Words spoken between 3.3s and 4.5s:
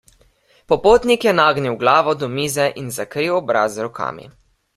obraz z rokami.